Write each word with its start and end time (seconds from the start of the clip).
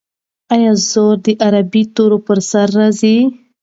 آیا 0.55 0.71
زور 0.91 1.15
د 1.25 1.27
عربي 1.45 1.83
تورو 1.95 2.17
پر 2.27 2.37
سر 2.51 2.67
راځي؟ 2.79 3.17